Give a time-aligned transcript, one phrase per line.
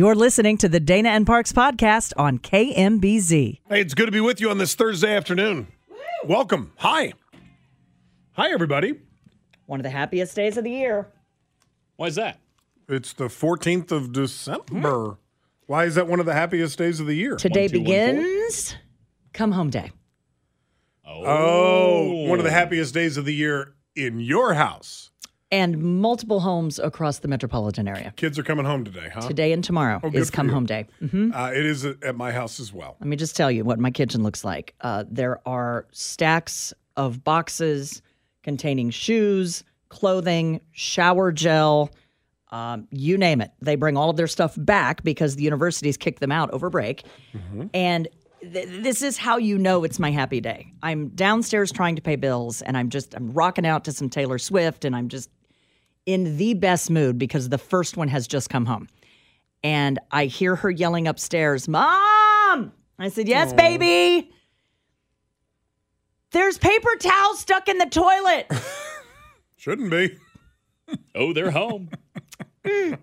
[0.00, 3.58] You're listening to the Dana and Parks podcast on KMBZ.
[3.68, 5.66] Hey, it's good to be with you on this Thursday afternoon.
[6.24, 6.72] Welcome.
[6.78, 7.12] Hi.
[8.32, 8.98] Hi, everybody.
[9.66, 11.06] One of the happiest days of the year.
[11.96, 12.38] Why is that?
[12.88, 15.18] It's the 14th of December.
[15.66, 17.36] Why is that one of the happiest days of the year?
[17.36, 17.94] Today two, one, four?
[17.94, 18.76] begins
[19.34, 19.92] come home day.
[21.06, 25.09] Oh, one of the happiest days of the year in your house.
[25.52, 28.12] And multiple homes across the metropolitan area.
[28.16, 29.22] Kids are coming home today, huh?
[29.26, 30.52] Today and tomorrow Oh, is come you.
[30.54, 30.86] home day.
[31.00, 32.96] hmm Uh, it is at my house as well.
[33.00, 34.74] Let me just tell you what my kitchen looks like.
[34.80, 38.00] Uh, there are stacks of boxes
[38.44, 41.90] containing shoes, clothing, shower gel,
[42.52, 43.50] um, you name it.
[43.60, 47.02] They bring all of their stuff back because the universities kick them out over break.
[47.74, 48.06] And
[48.40, 50.72] th- this is how you know it's my happy day.
[50.82, 54.38] I'm downstairs trying to pay bills and I'm just I'm rocking out to some Taylor
[54.38, 55.28] Swift and I'm just
[56.12, 58.88] in the best mood because the first one has just come home.
[59.62, 64.32] And I hear her yelling upstairs, "Mom!" I said, "Yes, baby."
[66.32, 68.50] There's paper towels stuck in the toilet.
[69.56, 70.16] Shouldn't be.
[71.14, 71.90] Oh, they're home.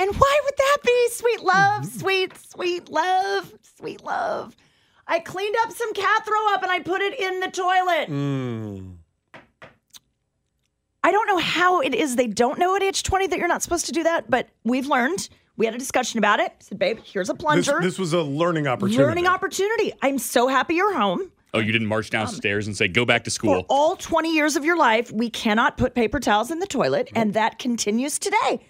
[0.00, 1.08] And why would that be?
[1.10, 4.56] Sweet love, sweet, sweet love, sweet love.
[5.06, 8.08] I cleaned up some cat throw up and I put it in the toilet.
[8.08, 8.96] Mm.
[11.02, 13.62] I don't know how it is they don't know at age 20 that you're not
[13.62, 15.28] supposed to do that, but we've learned.
[15.56, 16.52] We had a discussion about it.
[16.52, 17.78] I said, babe, here's a plunger.
[17.82, 19.02] this was a learning opportunity.
[19.02, 19.92] Learning opportunity.
[20.02, 21.30] I'm so happy you're home.
[21.52, 23.54] Oh, you didn't march downstairs and say, go back to school.
[23.54, 23.66] For school.
[23.76, 27.34] all 20 years of your life, we cannot put paper towels in the toilet, and
[27.34, 28.60] that continues today.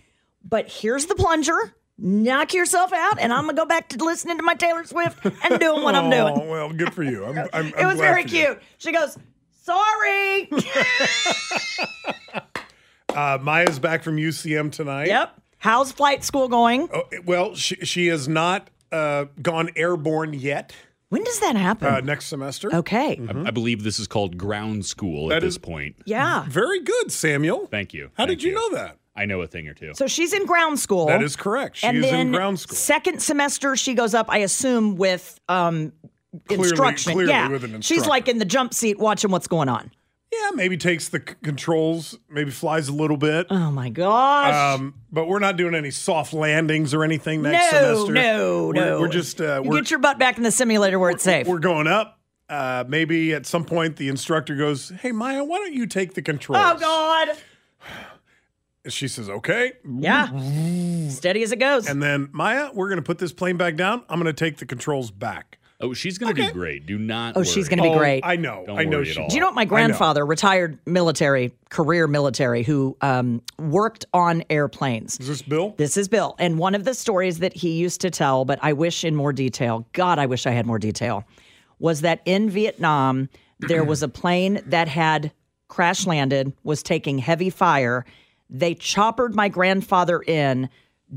[0.42, 1.74] But here's the plunger.
[1.98, 5.60] Knock yourself out, and I'm gonna go back to listening to my Taylor Swift and
[5.60, 6.32] doing what I'm doing.
[6.34, 7.26] Oh, well, good for you.
[7.26, 8.44] I'm, I'm, It I'm was glad very for you.
[8.46, 8.62] cute.
[8.78, 9.18] She goes,
[9.62, 10.50] "Sorry."
[13.14, 15.08] Uh, Maya's back from UCM tonight.
[15.08, 15.34] yep.
[15.58, 16.88] How's flight school going?
[16.94, 20.72] Oh, well, she, she has not uh, gone airborne yet
[21.08, 21.88] When does that happen?
[21.92, 22.72] uh, next semester.
[22.72, 23.20] okay.
[23.28, 25.96] I, I believe this is called ground school That at this point.
[26.04, 26.44] Yeah.
[26.48, 27.66] Very good, Samuel.
[27.66, 28.10] Thank you.
[28.14, 28.96] How Thank did you, know that?
[29.16, 29.92] I know a thing or two.
[29.94, 31.06] So she's in ground school.
[31.06, 31.78] That is correct.
[31.78, 32.76] She and is then in ground school.
[32.76, 34.26] Second semester, she goes up.
[34.30, 35.92] I assume with um,
[36.46, 37.12] Clearly- instruction.
[37.12, 39.90] clearly yeah, with an she's like in the jump seat watching what's going on.
[40.32, 43.46] yeah, maybe takes the c- controls, maybe flies a little bit.
[43.50, 44.78] Oh my gosh!
[44.78, 48.12] Um, but we're not doing any soft landings or anything next no, semester.
[48.12, 49.00] no, We're- no.
[49.00, 51.46] We're just uh, we're, get your butt back in the simulator where it's safe.
[51.48, 52.18] we're going up.
[52.48, 56.22] Uh, maybe at some point the instructor goes, "Hey Maya, why don't you take the
[56.22, 57.36] controls?" Oh God!
[58.88, 60.28] She says, "Okay." Yeah,
[61.10, 61.86] steady as it goes.
[61.86, 64.02] And then Maya, we're going to put this plane back down.
[64.08, 65.58] I'm going to take the controls back.
[65.82, 66.52] Oh, she's going to Okay.
[66.52, 66.84] do great.
[66.86, 68.22] Do not oh, she's going to be Oh, great.
[68.24, 68.64] I know.
[68.66, 68.98] Don't I know.
[68.98, 69.28] worry She, at all.
[69.28, 75.18] Do you know what my grandfather, retired military, career military, who um, worked on airplanes?
[75.18, 75.74] Is this Bill?
[75.78, 76.36] This is Bill.
[76.38, 79.32] And one of the stories that he used to tell, but I wish in more
[79.32, 81.24] detail, God, I wish I had more detail,
[81.78, 83.28] was that in Vietnam,
[83.60, 85.32] there was a plane that had
[85.68, 88.04] crash landed, was taking heavy fire.
[88.50, 90.68] They choppered my grandfather in,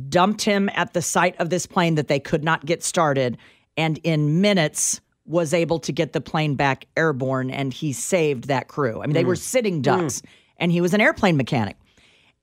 [0.09, 3.38] dumped him at the site of this plane that they could not get started,
[3.78, 8.67] and in minutes was able to get the plane back airborne and he saved that
[8.67, 9.01] crew.
[9.01, 9.28] I mean, they mm.
[9.28, 9.84] were sitting mm.
[9.84, 10.22] ducks
[10.57, 11.78] and he was an airplane mechanic.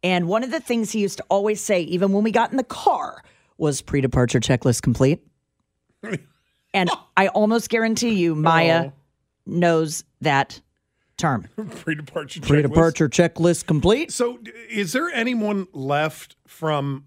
[0.03, 2.57] And one of the things he used to always say, even when we got in
[2.57, 3.23] the car,
[3.59, 5.21] was pre departure checklist complete.
[6.75, 8.93] and I almost guarantee you, Maya
[9.45, 10.61] knows that
[11.19, 11.47] term.
[11.57, 12.41] Pre-departure.
[12.41, 12.63] Pre checklist.
[12.63, 14.11] departure checklist complete.
[14.11, 14.39] So,
[14.71, 17.05] is there anyone left from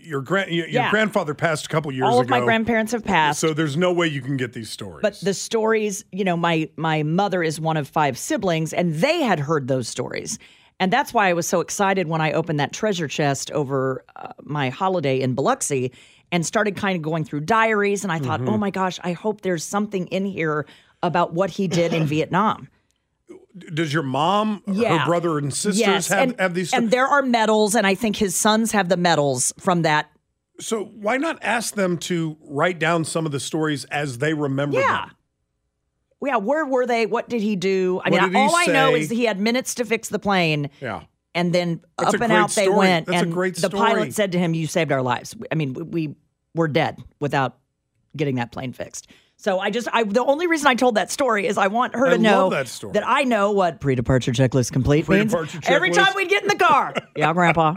[0.00, 0.50] your grand?
[0.50, 0.90] Your, Yeah.
[0.90, 2.38] grandfather passed a couple years All of ago.
[2.38, 3.40] my grandparents have passed.
[3.40, 5.02] So there's no way you can get these stories.
[5.02, 9.22] but the stories, you know, my my mother is one of five siblings, and they
[9.22, 10.38] had heard those stories.
[10.78, 14.32] And that's why I was so excited when I opened that treasure chest over uh,
[14.42, 15.92] my holiday in Biloxi
[16.32, 18.02] and started kind of going through diaries.
[18.02, 20.64] And I thought, oh my gosh, I hope there's something in here
[21.02, 22.68] about what he did in Vietnam.
[23.74, 24.98] Does your mom, Yeah.
[24.98, 26.72] her brother and sisters Yes, have, and, have these?
[26.72, 30.10] and there are medals, and I think his sons have the medals from that.
[30.60, 34.78] so why not ask them to write down some of the stories as they remember
[34.78, 35.06] Yeah.
[35.06, 35.10] them?
[36.22, 37.06] Yeah, where were they?
[37.06, 38.00] What did he do?
[38.04, 40.68] I What mean, all I know is he had minutes to fix the plane.
[40.80, 41.02] Yeah.
[41.34, 43.06] and then That's up and out they went.
[43.06, 45.82] That's a and the pilot said to him, "You saved our lives." I mean, we-
[45.84, 46.14] we
[46.56, 47.56] were dead without
[48.16, 49.06] getting that plane fixed.
[49.40, 52.08] So I just, I the only reason I told that story is I want her
[52.08, 52.98] I to know love that story.
[53.02, 55.32] I know what pre-departure checklist complete means.
[55.32, 57.72] Pre-departure Every time we'd get in the car, yeah, Grandpa.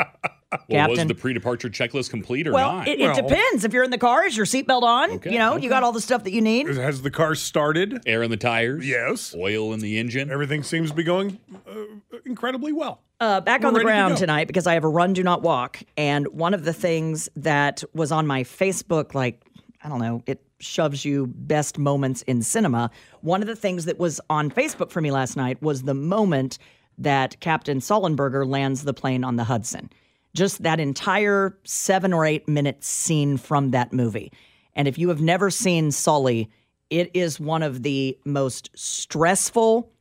[0.70, 1.08] Well, was Captain.
[1.08, 2.88] the pre-departure checklist complete or Well, not?
[2.90, 3.64] it, it Well- depends.
[3.64, 5.12] If you're in the car, is your seatbelt on?
[5.12, 5.64] Okay, you know, okay.
[5.64, 6.68] you got all the stuff that you need.
[6.68, 8.02] Has the car started?
[8.06, 8.86] Air in the tires.
[8.86, 9.34] Yes.
[9.34, 10.30] Oil in the engine.
[10.30, 13.00] Everything seems to be going uh, incredibly well.
[13.22, 15.24] uh, back We're on the ready to ground tonight because I have a run, do
[15.24, 15.82] not walk.
[15.96, 19.42] And one of the things that was on my Facebook, like,
[19.82, 22.90] I don't know, it shoves you best moments in cinema.
[23.22, 26.58] One of the things that was on Facebook for me last night was the moment
[26.98, 29.90] that Captain Sullenberger lands the plane on the Hudson.
[30.34, 34.32] Just that entire seven or eight minute scene from that movie.
[34.76, 36.50] And if you have never seen Sully,
[36.90, 39.92] it is one of the most stressful,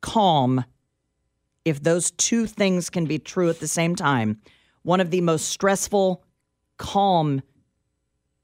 [0.00, 0.64] calm,
[1.64, 4.40] if those two things can be true at the same time,
[4.82, 6.24] one of the most stressful,
[6.78, 7.42] calm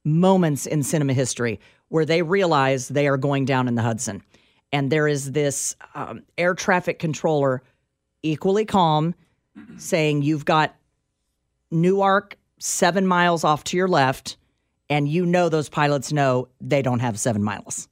[0.07, 4.23] moments in cinema history where they realize they are going down in the Hudson.
[4.73, 7.63] And there is this um, air traffic controller,
[8.23, 9.15] equally calm,
[9.79, 10.75] saying, You've got
[11.71, 14.37] Newark seven miles off to your left.
[14.89, 17.89] And you know, those pilots know they don't have seven miles.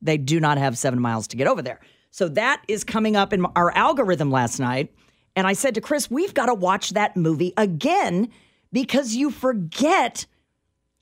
[0.00, 1.80] They do not have seven miles to get over there.
[2.10, 4.92] So that is coming up in our algorithm last night.
[5.36, 8.28] And I said to Chris, we've got to watch that movie again
[8.72, 10.26] because you forget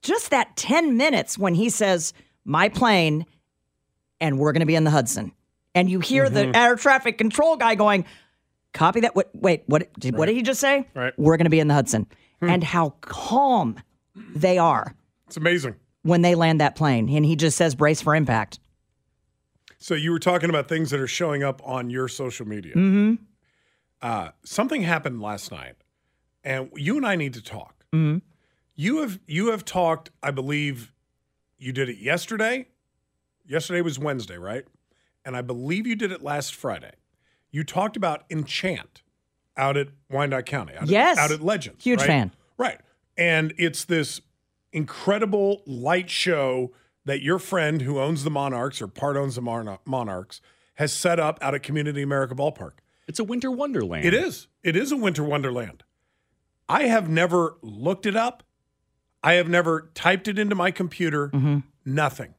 [0.02, 2.12] just that 10 minutes when he says,
[2.44, 3.26] My plane,
[4.20, 5.32] and we're going to be in the Hudson.
[5.74, 8.04] And you hear the air traffic control guy going,
[8.72, 9.16] Copy that.
[9.16, 10.86] What, wait, what, did, what did he just say?
[10.94, 11.12] Right.
[11.18, 12.06] We're going to be in the Hudson.
[12.40, 13.76] And how calm
[14.34, 14.94] they are
[15.26, 15.74] It's amazing.
[16.02, 17.08] when they land that plane.
[17.10, 18.58] And he just says, Brace for impact.
[19.78, 22.74] So you were talking about things that are showing up on your social media.
[22.74, 23.14] Mm-hmm.
[24.02, 25.74] Uh, something happened last night,
[26.44, 27.84] and you and I need to talk.
[27.92, 28.18] Mm-hmm.
[28.80, 30.08] You have you have talked.
[30.22, 30.94] I believe
[31.58, 32.68] you did it yesterday.
[33.46, 34.64] Yesterday was Wednesday, right?
[35.22, 36.92] And I believe you did it last Friday.
[37.50, 39.02] You talked about Enchant
[39.54, 40.76] out at Wyandotte County.
[40.76, 41.18] Out Yes.
[41.18, 41.84] at, out at Legends.
[41.84, 42.06] Huge right?
[42.06, 42.32] fan.
[42.56, 42.80] Right.
[43.18, 44.22] And it's this
[44.72, 46.72] incredible light show
[47.04, 50.40] that your friend who owns the Monarchs or part owns the Monarchs
[50.76, 52.78] has set up out at Community America Ballpark.
[53.06, 54.06] It's a winter wonderland.
[54.06, 54.48] It is.
[54.62, 55.82] It is a winter wonderland.
[56.66, 58.44] I have never looked it up.
[59.22, 61.30] I have never typed it into my computer.
[61.84, 62.34] Nothing.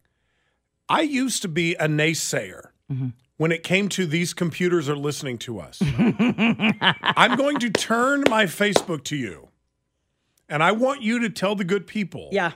[0.89, 2.69] I used to be a naysayer
[3.37, 5.81] when it came to these computers are listening to us.
[5.97, 9.49] I'm going to turn my Facebook to you.
[10.49, 12.51] And I want you to tell the good people Yeah.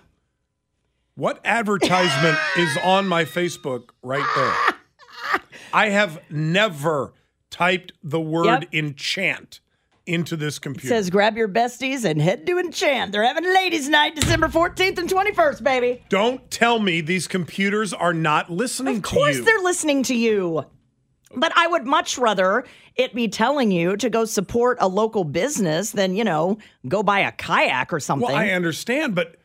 [1.16, 5.40] what advertisement is on my Facebook right there.
[5.74, 7.14] I have never
[7.50, 8.74] typed the word Yep.
[8.74, 9.62] enchant
[10.06, 10.88] into this computer.
[10.88, 13.12] Says grab your besties and head to Enchant.
[13.12, 16.04] They're having ladies' night December 14th and 21st, baby.
[16.10, 20.66] Don't tell me these computers are not listening Of course they're listening to you.
[21.36, 22.66] But I would much rather
[22.96, 27.20] it be telling you to go support a local business than, you know, go buy
[27.20, 28.28] a kayak or something.
[28.28, 29.36] well, I understand, but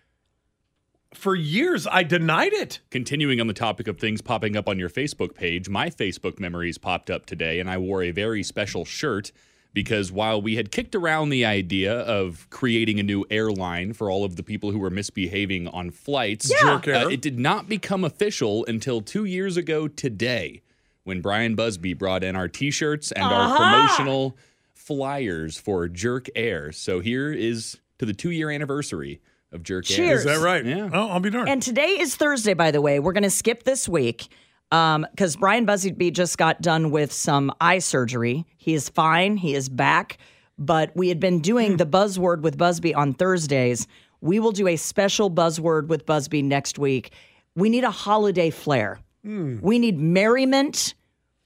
[1.14, 2.78] for years I denied it.
[2.90, 6.78] Continuing on the topic of things popping up on your Facebook page, my Facebook memories
[6.78, 9.32] popped up today, and I wore a very special shirt
[9.72, 14.24] because while we had kicked around the idea of creating a new airline for all
[14.24, 18.64] of the people who were misbehaving on flights, Jerk uh, it did not become official
[18.66, 20.62] until two years ago today
[21.04, 24.36] when Brian Busby brought in our t shirts and our promotional
[24.74, 26.72] flyers for Jerk Air.
[26.72, 29.20] So here is to the two year anniversary
[29.52, 29.96] of Jerk Air.
[29.96, 30.18] Cheers.
[30.20, 30.64] Is that right?
[30.64, 30.90] Yeah.
[30.92, 31.48] Oh, I'll be darned.
[31.48, 32.98] And today is Thursday, by the way.
[32.98, 34.28] We're going to skip this week
[34.72, 38.44] Um, because Brian Busby just got done with some eye surgery.
[38.56, 39.36] He is fine.
[39.36, 40.18] He is back.
[40.58, 43.86] But we had been doing the buzzword with Busby on Thursdays.
[44.20, 47.12] We will do a special buzzword with Busby next week.
[47.56, 49.00] We need a holiday flair.
[49.24, 49.58] Hmm.
[49.60, 50.94] We need merriment.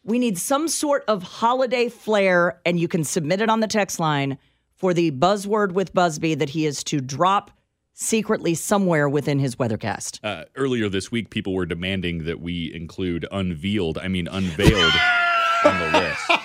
[0.03, 3.99] We need some sort of holiday flair, and you can submit it on the text
[3.99, 4.37] line
[4.75, 7.51] for the buzzword with Busby that he is to drop
[7.95, 10.19] secretly somewhere within his weathercast.
[10.23, 14.93] Uh, earlier this week, people were demanding that we include unveiled, I mean, unveiled
[15.65, 16.41] on the list.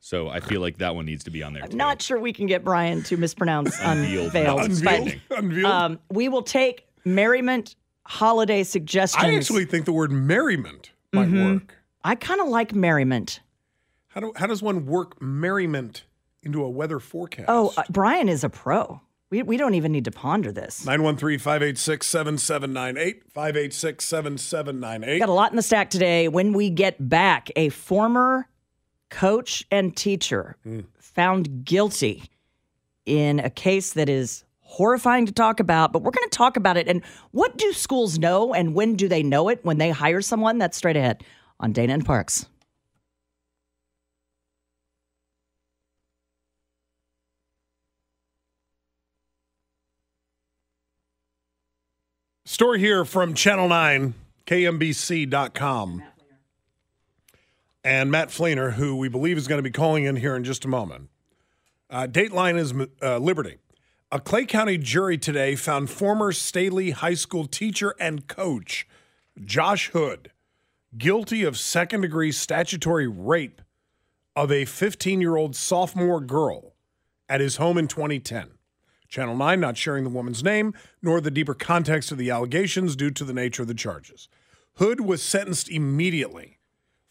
[0.00, 1.66] So I feel like that one needs to be on there.
[1.66, 1.76] Too.
[1.76, 4.34] Not sure we can get Brian to mispronounce Unveiled.
[4.34, 4.60] unveiled.
[4.60, 5.20] Unveiled.
[5.28, 5.64] but, Unveiled.
[5.64, 7.74] um, we will take merriment
[8.04, 9.24] holiday suggestions.
[9.24, 11.52] I actually think the word merriment might Mm-hmm.
[11.54, 11.74] work.
[12.04, 13.40] I kind of like merriment.
[14.08, 16.04] How, do, how does one work merriment
[16.44, 17.46] into a weather forecast?
[17.48, 19.00] Oh, uh, Brian is a pro.
[19.30, 20.84] We, we don't even need to ponder this.
[20.84, 23.32] 913 586 7798.
[23.32, 25.18] 586 7798.
[25.18, 26.28] Got a lot in the stack today.
[26.28, 28.48] When we get back, a former
[29.10, 30.56] coach and teacher
[30.98, 32.24] found guilty
[33.06, 36.76] in a case that is horrifying to talk about, but we're going to talk about
[36.76, 36.88] it.
[36.88, 40.58] And what do schools know and when do they know it when they hire someone?
[40.58, 41.22] That's straight ahead
[41.60, 42.46] on Dana and Parks.
[52.54, 54.14] Story here from Channel 9,
[54.46, 56.04] KMBC.com.
[57.82, 60.64] And Matt Flener, who we believe is going to be calling in here in just
[60.64, 61.08] a moment.
[61.90, 63.56] Uh, Dateline is uh, Liberty.
[64.12, 68.86] A Clay County jury today found former Staley High School teacher and coach
[69.44, 70.30] Josh Hood
[70.96, 73.62] guilty of second degree statutory rape
[74.36, 76.74] of a 15 year old sophomore girl
[77.28, 78.53] at his home in 2010.
[79.14, 83.12] Channel 9 not sharing the woman's name nor the deeper context of the allegations due
[83.12, 84.28] to the nature of the charges.
[84.78, 86.58] Hood was sentenced immediately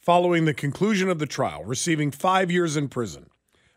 [0.02, 3.30] following the conclusion of the trial, receiving five years in prison.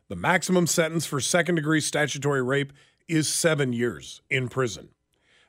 [0.08, 2.72] The maximum sentence for second degree statutory rape
[3.06, 4.88] is seven years in prison.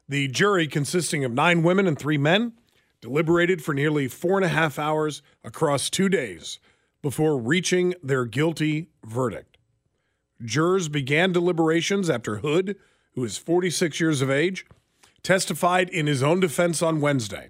[0.08, 2.54] The jury, consisting of nine women and three men,
[3.02, 6.60] deliberated for nearly four and a half hours across two days
[7.02, 9.57] before reaching their guilty verdict.
[10.44, 12.76] Jurors began deliberations after Hood,
[13.14, 14.66] who is 46 years of age,
[15.24, 17.50] testified in his own defense on Wednesday.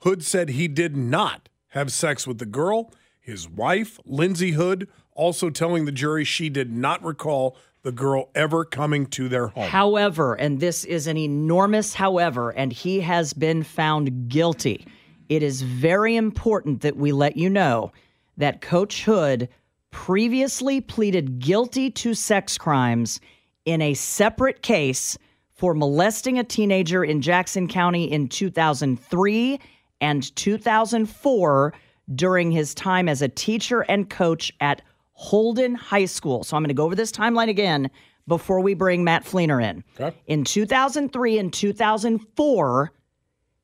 [0.00, 2.92] Hood said he did not have sex with the girl.
[3.20, 8.64] His wife, Lindsay Hood, also telling the jury she did not recall the girl ever
[8.64, 9.68] coming to their home.
[9.68, 14.86] However, and this is an enormous however, and he has been found guilty.
[15.28, 17.92] It is very important that we let you know
[18.36, 19.48] that Coach Hood
[19.94, 23.20] previously pleaded guilty to sex crimes
[23.64, 25.16] in a separate case
[25.54, 29.60] for molesting a teenager in Jackson County in 2003
[30.00, 31.72] and 2004
[32.12, 34.82] during his time as a teacher and coach at
[35.12, 36.42] Holden High School.
[36.42, 37.88] So I'm going to go over this timeline again
[38.26, 39.84] before we bring Matt Flener in.
[39.98, 40.14] Okay.
[40.26, 42.92] In 2003 and 2004,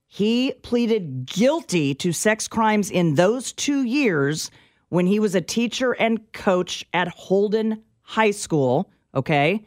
[0.06, 4.48] he pleaded guilty to sex crimes in those two years
[4.90, 8.90] when he was a teacher and coach at Holden High School.
[9.14, 9.64] Okay.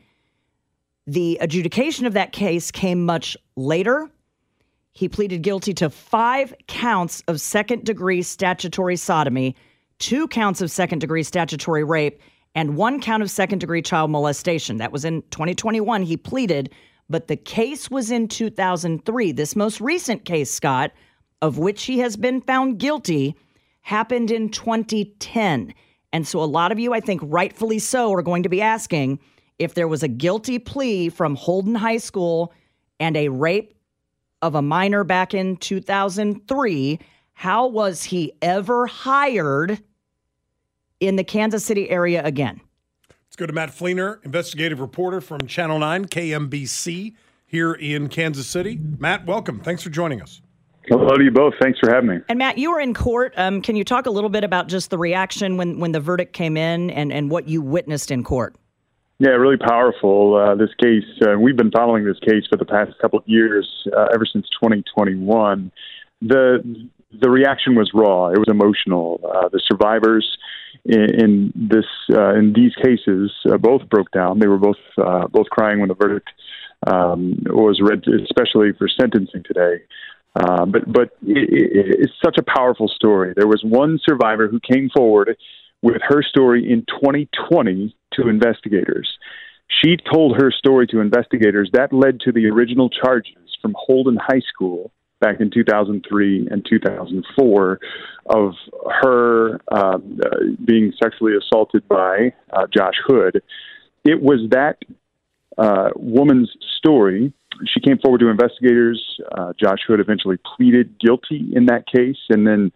[1.08, 4.10] The adjudication of that case came much later.
[4.94, 9.56] He pleaded guilty to five counts of second degree statutory sodomy,
[9.98, 12.22] two counts of second degree statutory rape,
[12.56, 14.78] and one count of second degree child molestation.
[14.78, 16.04] That was in 2021.
[16.04, 16.70] He pleaded,
[17.10, 19.32] but the case was in 2003.
[19.32, 20.92] This most recent case, Scott,
[21.42, 23.36] of which he has been found guilty,
[23.84, 25.74] happened in 2010.
[26.12, 29.20] And so a lot of you, I think rightfully so, are going to be asking
[29.60, 32.52] if there was a guilty plea from Holden High School
[33.00, 33.76] and a rape
[34.42, 37.00] of a minor back in 2003,
[37.34, 39.82] how was he ever hired
[41.00, 42.60] in the Kansas City area again?
[43.10, 48.80] Let's go to Matt Flener, investigative reporter from Channel 9, KMBC, here in Kansas City.
[49.00, 49.60] Matt, welcome.
[49.60, 50.42] Thanks for joining us.
[50.88, 51.54] Hello to you both.
[51.62, 52.18] Thanks for having me.
[52.28, 53.34] And Matt, you were in court.
[53.38, 56.34] Um, can you talk a little bit about just the reaction when, when the verdict
[56.34, 58.56] came in and, and what you witnessed in court?
[59.20, 60.36] Yeah, really powerful.
[60.36, 63.70] Uh, this case, uh, we've been following this case for the past couple of years,
[63.96, 65.72] uh, ever since 2021.
[66.22, 66.90] The
[67.22, 68.30] the reaction was raw.
[68.30, 69.22] It was emotional.
[69.24, 70.28] Uh, the survivors
[70.84, 74.40] in, in this uh, in these cases uh, both broke down.
[74.40, 76.30] They were both uh, both crying when the verdict
[76.88, 79.84] um, was read, especially for sentencing today.
[80.36, 83.34] Uh, but but it, it, it's such a powerful story.
[83.36, 85.38] There was one survivor who came forward
[85.82, 89.18] with her story in 2020 to investigators.
[89.84, 91.70] She told her story to investigators.
[91.74, 97.80] That led to the original charges from Holden High School back in 2003 and 2004
[98.28, 98.54] of
[99.02, 99.98] her uh,
[100.66, 103.42] being sexually assaulted by uh, Josh Hood.
[104.04, 104.78] It was that
[105.58, 107.34] uh, woman's story.
[107.68, 109.02] She came forward to investigators.
[109.32, 112.72] Uh, Josh Hood eventually pleaded guilty in that case, and then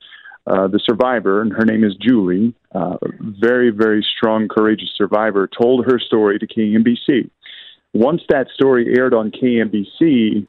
[0.46, 5.86] uh, the survivor, and her name is Julie, uh, very, very strong, courageous survivor, told
[5.86, 7.30] her story to KMBC.
[7.94, 10.48] Once that story aired on KMBC,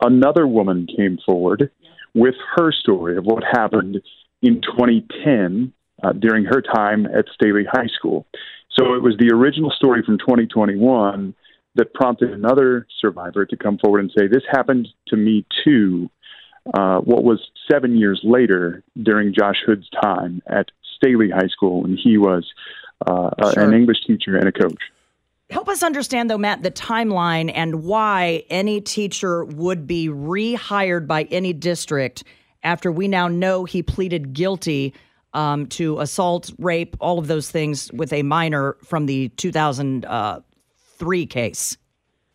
[0.00, 1.70] another woman came forward
[2.14, 4.00] with her story of what happened
[4.42, 8.26] in 2010 uh, during her time at Staley High School.
[8.70, 11.34] So it was the original story from 2021
[11.76, 16.10] that prompted another survivor to come forward and say, This happened to me too.
[16.74, 17.40] Uh, what was
[17.70, 20.66] seven years later during Josh Hood's time at
[20.96, 22.44] Staley High School when he was
[23.06, 23.62] uh, Sure.
[23.62, 24.80] an English teacher and a coach.
[25.50, 31.22] Help us understand, though, Matt, the timeline and why any teacher would be rehired by
[31.24, 32.24] any district
[32.64, 34.92] after we now know he pleaded guilty
[35.34, 39.28] um, to assault, rape, all of those things with a minor from the
[40.98, 41.76] 2003 case.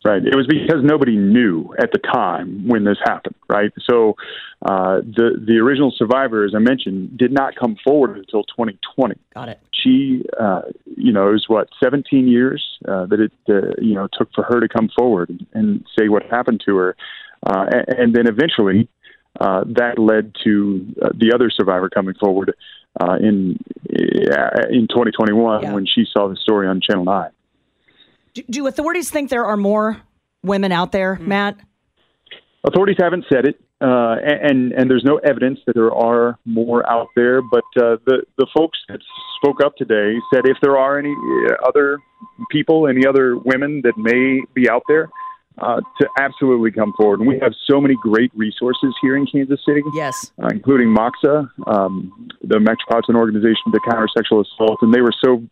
[0.04, 0.20] Right.
[0.26, 3.36] It was because nobody knew at the time when this happened.
[3.48, 3.70] Right.
[3.88, 4.16] So
[4.62, 9.14] uh, the the original survivor, as I mentioned, did not come forward until 2020.
[9.32, 9.60] Got it.
[9.72, 10.62] She, uh,
[10.96, 14.42] you know, it was what 17 years uh, that it, uh, you know, took for
[14.42, 16.96] her to come forward and, and say what happened to her,
[17.46, 18.88] uh, and, and then eventually
[19.40, 22.54] uh, that led to uh, the other survivor coming forward
[23.00, 23.56] uh, in
[23.88, 25.72] uh, in 2021 Yeah.
[25.74, 27.30] when she saw the story on Channel Nine.
[28.34, 30.00] Do, do authorities think there are more
[30.42, 31.28] women out there, Hmm.
[31.28, 31.56] Matt?
[32.64, 37.08] Authorities haven't said it, uh, and and there's no evidence that there are more out
[37.16, 37.42] there.
[37.42, 39.00] But uh, the the folks that
[39.38, 41.98] spoke up today said if there are any uh, other
[42.52, 45.10] people, any other women that may be out there,
[45.58, 47.18] uh, to absolutely come forward.
[47.18, 49.82] And we have so many great resources here in Kansas City.
[49.94, 50.30] Yes.
[50.40, 55.42] uh, including MOCSA, um, the Metropolitan Organization to Counter Sexual Assault, and they were so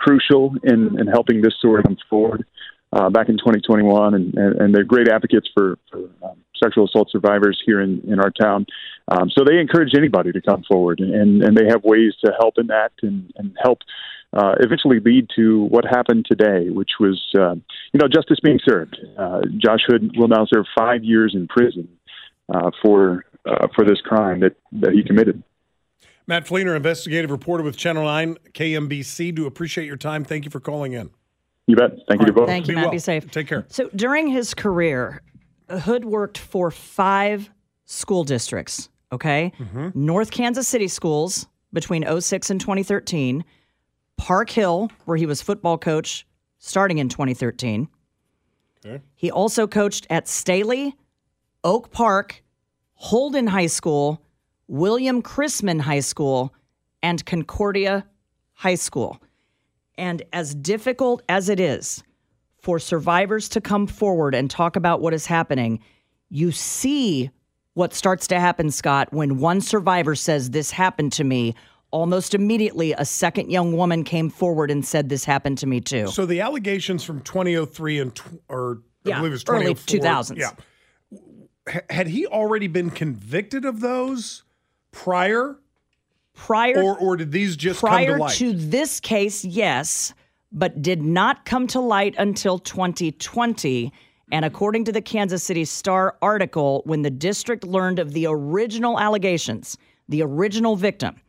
[0.00, 2.44] crucial in, in helping this story come forward
[2.92, 7.08] uh, back in 2021, and, and, and they're great advocates for, for um, sexual assault
[7.10, 8.66] survivors here in, in our town.
[9.08, 12.54] Um, so they encourage anybody to come forward, and, and they have ways to help
[12.58, 13.78] in that and, and help
[14.32, 17.54] uh, eventually lead to what happened today, which was, uh,
[17.92, 18.96] you know, justice being served.
[19.18, 21.88] Uh, Josh Hood will now serve five years in prison
[22.52, 25.42] uh, for uh, for this crime that, that he committed.
[26.30, 29.34] Matt Flener, investigative reporter with Channel 9 KMBC.
[29.34, 30.22] Do appreciate your time.
[30.22, 31.10] Thank you for calling in.
[31.66, 31.90] You bet.
[32.06, 32.46] Thank you to both.
[32.46, 32.84] Thank you, Be Matt.
[32.84, 32.92] well.
[32.92, 33.28] Be safe.
[33.32, 33.66] Take care.
[33.68, 35.22] So during his career,
[35.68, 37.50] Hood worked for five
[37.86, 39.52] school districts, okay?
[39.58, 39.88] Mm-hmm.
[39.92, 43.44] North Kansas City schools between 06 and 2013,
[44.16, 47.88] Park Hill, where he was football coach starting in 2013.
[48.86, 49.02] Okay.
[49.16, 50.94] He also coached at Staley,
[51.64, 52.44] Oak Park,
[52.94, 54.22] Holden High School,
[54.74, 56.54] William Chrisman High School,
[57.02, 58.06] and Concordia
[58.52, 59.20] High School.
[59.98, 62.04] And as difficult as it is
[62.62, 65.80] for survivors to come forward and talk about what is happening,
[66.28, 67.30] you see
[67.74, 71.56] what starts to happen, Scott, when one survivor says, This happened to me.
[71.90, 76.06] Almost immediately, a second young woman came forward and said, This happened to me too.
[76.06, 80.36] So the allegations from 2003 and tw- or I believe it was early 2004.
[80.36, 80.38] 2000s.
[80.38, 80.50] Yeah.
[81.68, 84.44] H- Had he already been convicted of those
[84.92, 85.56] prior,
[86.34, 88.70] prior or or did these just prior come to light?
[88.70, 90.14] this case, yes,
[90.52, 93.92] but did not come to light until 2020.
[94.32, 98.98] And according to the Kansas City Star article, when the district learned of the original
[98.98, 99.76] allegations,
[100.08, 101.20] the original victim,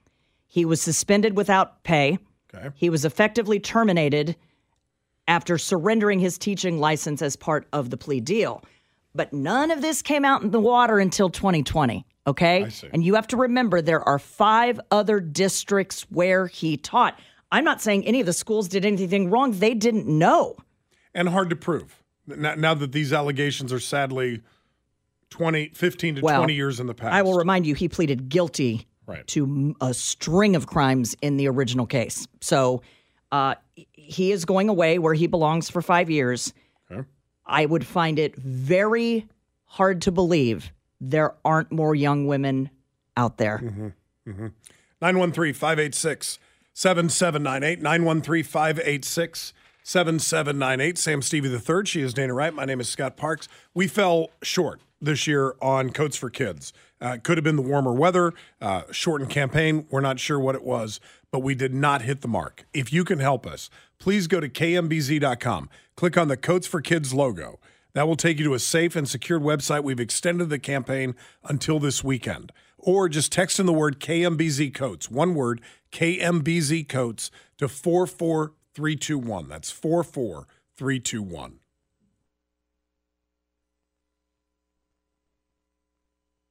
[0.48, 2.20] he was suspended without pay.
[2.54, 2.70] Okay.
[2.76, 4.36] He was effectively terminated
[5.28, 8.64] after surrendering his teaching license as part of the plea deal.
[9.16, 12.06] But none of this came out in the water until 2020.
[12.28, 12.68] Okay.
[12.94, 17.20] And you have to remember there are five other districts where he taught.
[17.52, 19.52] I'm not saying any of the schools did anything wrong.
[19.54, 20.56] They didn't know.
[21.14, 22.02] and hard to prove.
[22.28, 24.42] Now, now that these allegations are sadly
[25.32, 27.14] 20, 15 to Well, 20 years in the past.
[27.14, 29.26] I will remind you, he pleaded guilty Right.
[29.28, 32.28] to a string of crimes in the original case.
[32.40, 32.82] So
[33.32, 33.56] uh,
[33.94, 36.54] he is going away where he belongs for five years.
[36.90, 37.06] Okay.
[37.46, 39.28] I would find it very
[39.66, 40.72] hard to believe
[41.02, 42.70] there aren't more young women
[43.18, 43.58] out there.
[43.58, 44.48] Mm-hmm.
[45.02, 46.40] 913 586
[46.74, 47.82] 7798.
[47.82, 50.98] 913 586 7798.
[50.98, 51.86] Sam Stevie III.
[51.86, 52.54] She is Dana Wright.
[52.54, 53.48] My name is Scott Parks.
[53.74, 56.72] We fell short this year on Coats for Kids.
[57.02, 59.88] Uh, could have been the warmer weather, uh, shortened campaign.
[59.90, 61.00] We're not sure what it was,
[61.32, 62.66] but we did not hit the mark.
[62.74, 65.70] If you can help us, please go to kmbz.com.
[65.96, 67.60] Click on the Coats for Kids logo.
[67.94, 69.84] That will take you to a safe and secured website.
[69.84, 72.52] We've extended the campaign until this weekend.
[72.78, 79.48] Or just text in the word KMBZ Coats, one word, KMBZ Coats, to 44321.
[79.48, 81.61] That's 44321.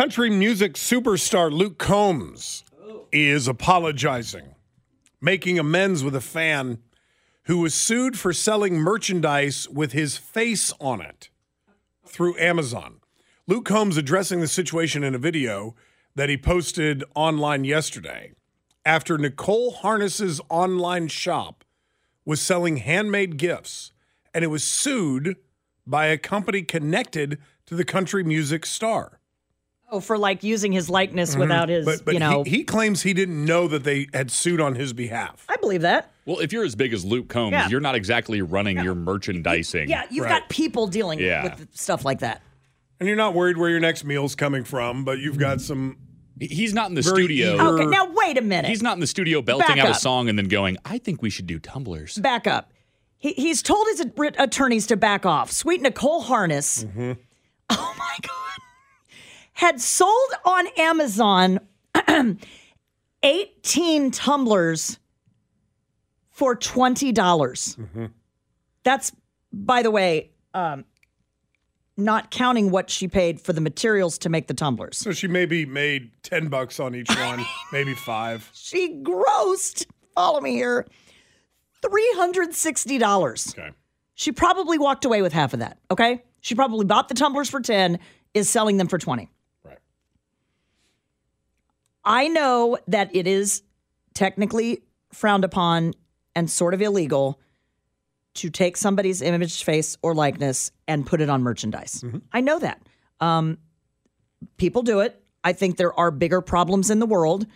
[0.00, 2.64] Country music superstar Luke Combs
[3.12, 4.54] is apologizing,
[5.20, 6.78] making amends with a fan
[7.42, 11.28] who was sued for selling merchandise with his face on it
[12.06, 13.00] through Amazon.
[13.46, 15.74] Luke Combs addressing the situation in a video
[16.14, 18.32] that he posted online yesterday
[18.86, 21.62] after Nicole Harness's online shop
[22.24, 23.92] was selling handmade gifts
[24.32, 25.36] and it was sued
[25.86, 29.19] by a company connected to the country music star.
[29.92, 32.44] Oh, for like using his likeness without his, But, but you know.
[32.44, 35.44] he, he claims he didn't know that they had sued on his behalf.
[35.48, 36.12] I believe that.
[36.26, 37.68] Well, if you're as big as Luke Combs, Yeah.
[37.68, 39.88] you're not exactly running your merchandising.
[39.88, 40.40] Yeah, you've Right.
[40.42, 41.42] got people dealing Yeah.
[41.42, 42.40] with stuff like that.
[43.00, 45.96] And you're not worried where your next meal's coming from, but you've got some.
[46.38, 47.54] He's not in the Very studio.
[47.54, 48.68] eager- Okay, now wait a minute.
[48.68, 51.30] He's not in the studio belting out a song and then going, I think we
[51.30, 52.16] should do tumblers.
[52.18, 52.70] back up.
[53.18, 54.06] He, he's told his
[54.38, 55.50] attorneys to back off.
[55.50, 57.12] Sweet Nicole Harness, Mm-hmm.
[57.70, 58.30] oh my God,
[59.60, 61.60] had sold on Amazon
[63.22, 64.98] 18 tumblers
[66.30, 67.12] for 20.
[67.12, 68.06] dollars Mm-hmm.
[68.84, 69.12] That's,
[69.52, 70.86] by the way, um,
[71.98, 74.96] not counting what she paid for the materials to make the tumblers.
[74.96, 78.48] So she maybe made 10 bucks on each one, maybe five.
[78.54, 80.86] She grossed, follow me here,
[81.82, 83.58] $360.
[83.58, 83.70] Okay.
[84.14, 85.76] She probably walked away with half of that.
[85.90, 86.22] Okay.
[86.40, 87.98] She probably bought the tumblers for 10,
[88.32, 89.30] is selling them for 20.
[92.10, 92.24] Right.
[92.24, 93.62] I know that it is
[94.14, 95.94] technically frowned upon
[96.34, 97.40] and sort of illegal
[98.34, 102.04] to take somebody's image, face, or likeness and put it on merchandise.
[102.32, 102.80] I know that.
[103.20, 103.58] Um,
[104.56, 105.22] people do it.
[105.42, 107.46] I think there are bigger problems in the world.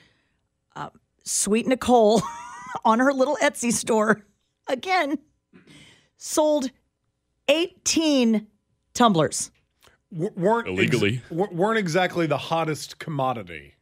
[0.74, 0.88] Uh,
[1.24, 2.22] Sweet Nicole
[2.84, 4.24] on her little Etsy store,
[4.66, 5.18] again,
[6.16, 6.70] sold
[7.48, 8.46] 18
[8.94, 9.50] tumblers.
[10.12, 11.22] W- weren't ex- Illegally.
[11.30, 13.73] w- weren't exactly the hottest commodity.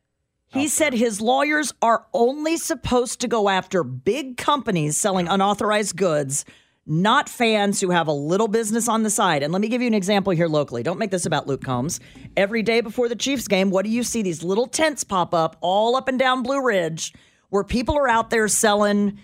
[0.52, 6.44] He said his lawyers are only supposed to go after big companies selling unauthorized goods,
[6.86, 9.42] not fans who have a little business on the side.
[9.42, 10.82] And let me give you an example here locally.
[10.82, 12.00] Don't make this about Luke Combs.
[12.36, 14.22] Every day before the Chiefs game, what do you see?
[14.22, 17.12] These little tents pop up all up and down Blue Ridge
[17.52, 19.18] where people are out there selling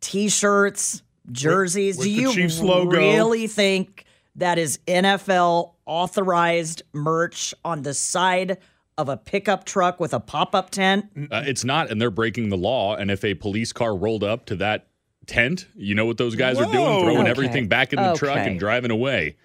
[0.00, 1.96] t shirts, jerseys.
[1.96, 2.96] with do you Chiefs logo.
[2.96, 4.04] really think
[4.34, 8.58] that is NFL authorized merch on the side
[9.00, 11.06] of a pickup truck with a pop up tent?
[11.30, 12.94] Uh, it's not, and they're breaking the law.
[12.96, 14.86] And if a police car rolled up to that
[15.26, 17.00] tent, you know what those guys are doing?
[17.00, 17.30] Throwing Okay.
[17.30, 19.36] everything back in the truck and driving away.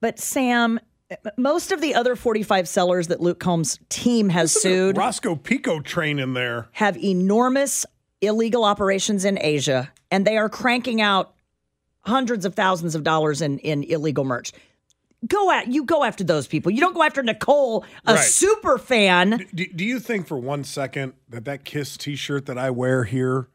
[0.00, 0.78] But Sam,
[1.36, 6.18] most of the other 45 sellers that Luke Combs' team has sued Roscoe Pico train
[6.18, 6.68] in there.
[6.72, 7.84] have enormous
[8.20, 11.34] illegal operations in Asia, and they are cranking out
[12.02, 14.52] hundreds of thousands of dollars in, in illegal merch.
[15.26, 16.70] Go at you go after those people.
[16.70, 18.22] You don't go after Nicole, a Right.
[18.24, 19.46] super fan.
[19.52, 23.48] Do, do you think for one second that that Kiss T-shirt that I wear here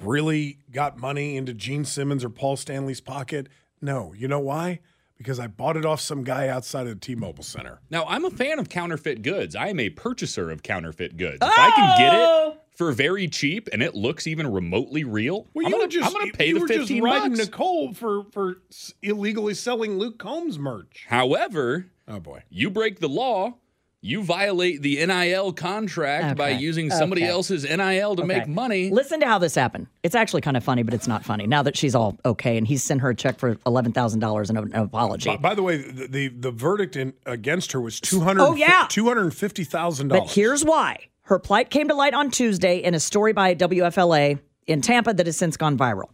[0.00, 3.48] really got money into Gene Simmons or Paul Stanley's pocket?
[3.80, 4.12] No.
[4.16, 4.80] You know why?
[5.16, 7.80] Because I bought it off some guy outside of the T-Mobile Center.
[7.90, 9.54] Now, I'm a fan of counterfeit goods.
[9.54, 11.38] I am a purchaser of counterfeit goods.
[11.42, 12.52] If I can get Oh!
[12.52, 15.88] it for very cheap and it looks even remotely real, Well, I'm you gonna, were
[15.88, 17.44] just I'm gonna pay you the were 15 just riding bucks.
[17.50, 18.56] Nicole for for
[19.02, 21.04] illegally selling Luke Combs merch.
[21.08, 22.42] However, Oh boy.
[22.48, 23.54] you break the law,
[24.00, 27.30] you violate the NIL contract by using somebody Okay.
[27.30, 28.88] else's NIL to make money.
[28.88, 29.88] Listen to how this happened.
[30.02, 31.46] It's actually kind of funny, but it's not funny.
[31.46, 34.48] Now that she's all okay and he's sent her a check for eleven thousand dollars
[34.48, 35.28] and an apology.
[35.28, 38.40] By, by the way, the, the the verdict in against her was two hundred.
[38.42, 38.86] Oh, yeah.
[38.88, 40.20] two hundred fifty thousand dollars.
[40.20, 40.34] But dollars.
[40.34, 41.06] here's why.
[41.30, 45.26] Her plight came to light on Tuesday in a story by WFLA in Tampa that
[45.26, 46.08] has since gone viral.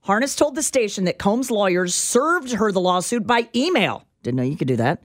[0.00, 4.06] Harness told the station that Combs' lawyers served her the lawsuit by email.
[4.22, 5.02] Didn't know you could do that.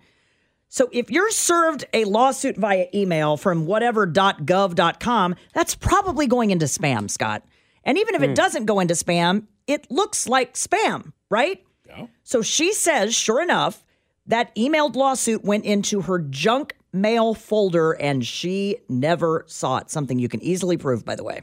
[0.69, 7.11] So if you're served a lawsuit via email from whatever.gov.com, that's probably going into spam,
[7.11, 7.43] Scott.
[7.83, 8.35] And even if it hmm.
[8.35, 11.61] doesn't go into spam, it looks like spam, right?
[11.85, 12.07] Yeah.
[12.23, 13.83] So she says, sure enough,
[14.27, 19.89] that emailed lawsuit went into her junk mail folder and she never saw it.
[19.89, 21.41] Something you can easily prove, by the way.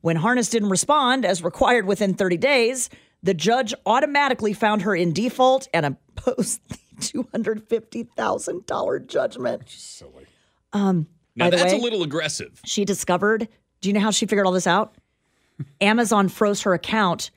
[0.00, 2.90] When Harness didn't respond as required within 30 days,
[3.24, 9.62] The judge automatically found her in default and imposed the $250,000 judgment.
[9.68, 10.26] Silly.
[10.72, 12.60] Um, Now that's way, a little aggressive.
[12.64, 13.46] she discovered,
[13.80, 14.94] do you know how she figured all this out?
[15.80, 17.30] Amazon froze her account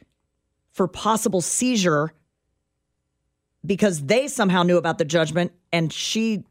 [0.71, 2.13] for possible seizure
[3.65, 6.43] because they somehow knew about the judgment and she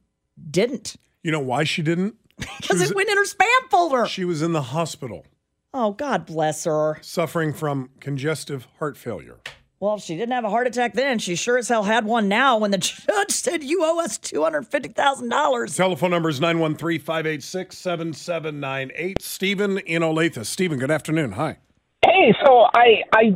[0.51, 2.15] didn't You know why she didn't?
[2.61, 4.07] because it went in her spam folder.
[4.07, 5.25] She was in the hospital
[5.73, 6.99] Oh, God bless her.
[7.01, 9.39] suffering from congestive heart failure.
[9.81, 11.19] Well, if she didn't have a heart attack then.
[11.19, 15.77] She sure as hell had one now when the judge said you owe us $250,000.
[15.77, 19.21] Telephone number is 913 586 7798.
[19.23, 20.45] Stephen in Olathe.
[20.47, 21.33] Stephen, good afternoon.
[21.33, 21.59] Hi.
[22.05, 23.35] Hey, so I I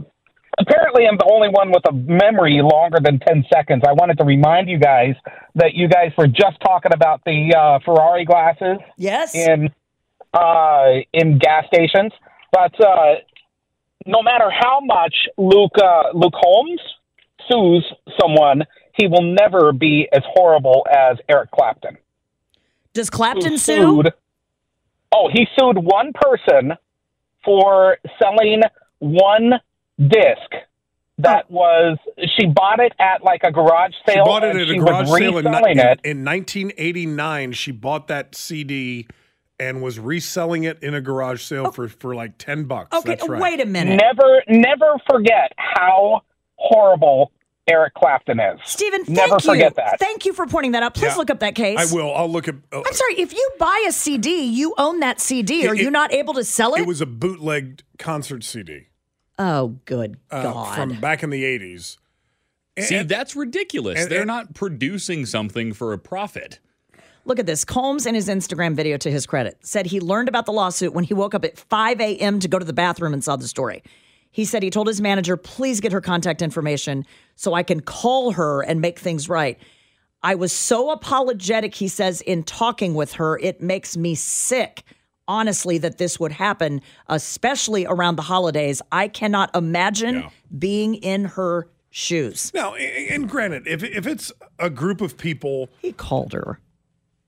[0.60, 3.82] apparently I'm the only one with a memory longer than 10 seconds.
[3.86, 5.14] I wanted to remind you guys
[5.54, 9.34] that you guys were just talking about the uh, Ferrari glasses Yes.
[9.34, 9.70] in
[10.34, 12.12] uh, in gas stations,
[12.52, 13.14] but uh,
[14.06, 16.80] no matter how much Luke uh, Luke Holmes
[17.50, 17.84] sues
[18.20, 18.62] someone,
[18.98, 21.96] he will never be as horrible as Eric Clapton.
[22.92, 24.02] Does Clapton sue?
[25.12, 26.72] Oh, he sued one person
[27.42, 28.60] for selling
[28.98, 29.52] one
[29.98, 30.52] disc
[31.18, 31.98] that was
[32.36, 34.24] she bought it at like a garage She sale.
[34.24, 36.00] bought it at a garage sale in, in, it.
[36.04, 37.52] in 1989.
[37.52, 39.08] She bought that CD
[39.58, 42.96] and was reselling it in a garage sale for, for like 10 bucks.
[42.96, 43.40] Okay, That's right.
[43.42, 44.00] wait a minute.
[44.00, 46.20] Never, never forget how
[46.54, 47.32] horrible
[47.68, 48.60] Eric Clapton is.
[48.64, 49.40] Stephen, thank Never you.
[49.40, 49.98] forget that.
[49.98, 50.94] Thank you for pointing that out.
[50.94, 51.16] Please Yeah.
[51.16, 51.78] look up that case.
[51.78, 52.14] I will.
[52.14, 52.54] I'll look at.
[52.72, 55.66] uh, I'm sorry, if you buy a CD, you own that CD.
[55.66, 56.82] Are you it- not able to sell it?
[56.82, 58.86] it was a bootlegged concert CD
[59.38, 60.74] oh, good uh, God.
[60.74, 61.96] from back in the 80s.
[62.78, 64.00] See, that's ridiculous.
[64.02, 66.60] and- They're and- not producing something for a profit.
[67.24, 67.64] Look at this.
[67.64, 71.04] Combs, in his Instagram video, to his credit, said he learned about the lawsuit when
[71.04, 72.40] he woke up at 5 a.m.
[72.40, 73.82] to go to the bathroom and saw the story.
[74.30, 78.32] He said he told his manager, please get her contact information so I can call
[78.32, 79.58] her and make things right.
[80.22, 83.38] I was so apologetic, he says, in talking with her.
[83.38, 84.82] It makes me sick,
[85.28, 88.82] honestly, that this would happen, especially around the holidays.
[88.90, 90.30] I cannot imagine Yeah.
[90.58, 92.50] being in her shoes.
[92.54, 96.58] Now, and granted, if, if it's a group of people He called her.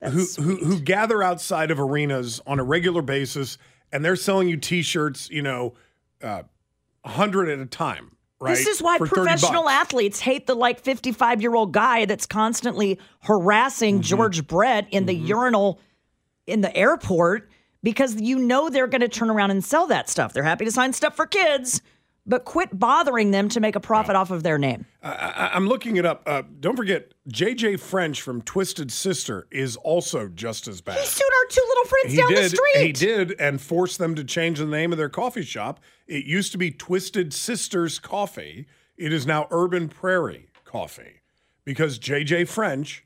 [0.03, 3.59] who, who who gather outside of arenas on a regular basis
[3.93, 5.75] and they're selling you T-shirts, you know,
[6.23, 6.43] uh,
[7.05, 8.55] hundred at a time, right?
[8.57, 12.99] This is why For professional athletes hate the like 55 year old guy that's constantly
[13.21, 14.03] harassing Mm-hmm.
[14.03, 15.81] George Brett in the urinal
[16.47, 17.51] in the airport
[17.83, 20.33] because you know they're going to turn around and sell that stuff.
[20.33, 21.81] They're happy to sign stuff for kids,
[22.27, 24.87] but quit bothering them to make a profit off of their name.
[25.03, 26.23] I, I'm looking it up.
[26.27, 30.99] Uh, don't forget, JJ French from Twisted Sister is also just as bad.
[30.99, 32.45] He sued our two little friends He down did.
[32.45, 32.87] the street.
[32.87, 35.81] He did, and forced them to change the name of their coffee shop.
[36.07, 38.66] It used to be Twisted Sisters Coffee.
[38.99, 41.23] It is now Urban Prairie Coffee
[41.64, 43.05] because JJ French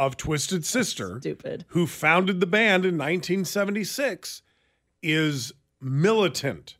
[0.00, 1.66] of Twisted Sister, Stupid.
[1.68, 4.40] who founded the band in 1976,
[5.02, 6.78] is militant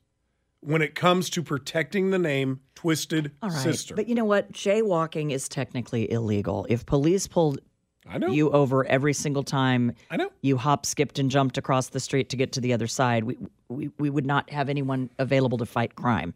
[0.61, 3.59] when it comes to protecting the name Twisted All right.
[3.59, 3.95] Sister.
[3.95, 4.51] But you know what?
[4.53, 6.67] Jaywalking is technically illegal.
[6.71, 7.61] If police pulled
[8.09, 8.29] I know.
[8.29, 10.31] you over every single time I know.
[10.41, 13.37] you hop, skipped, and jumped across the street to get to the other side, we,
[13.69, 16.33] we, we would not have anyone available to fight crime.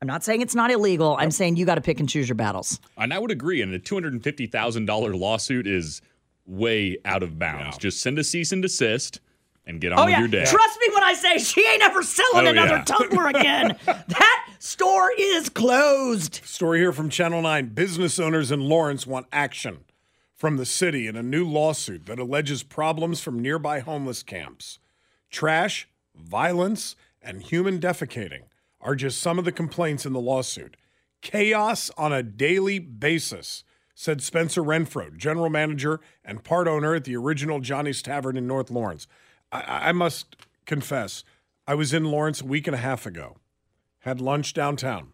[0.00, 1.16] I'm not saying it's not illegal.
[1.18, 2.78] I'm saying you got to pick and choose your battles.
[2.96, 3.62] And I would agree.
[3.62, 6.00] And the $250,000 lawsuit is
[6.46, 7.78] way out of bounds.
[7.78, 9.20] Just send a cease and desist
[9.66, 10.44] and get on oh, with your day.
[10.44, 12.84] Trust me when I say she ain't ever selling Oh, another yeah.
[12.84, 13.76] tumbler again.
[13.86, 16.40] that store is closed.
[16.44, 17.68] Story here from Channel 9.
[17.70, 19.80] Business owners in Lawrence want action
[20.34, 24.78] from the city in a new lawsuit that alleges problems from nearby homeless camps.
[25.28, 28.42] Trash, violence, and human defecating
[28.80, 30.76] are just some of the complaints in the lawsuit.
[31.20, 33.64] Chaos on a daily basis,
[33.94, 38.70] said Spencer Renfro, general manager and part owner at the original Johnny's Tavern in North
[38.70, 39.06] Lawrence.
[39.50, 40.36] I, I must
[40.66, 41.24] confess,
[41.66, 43.38] I was in Lawrence a week and a half ago,
[44.00, 45.12] had lunch downtown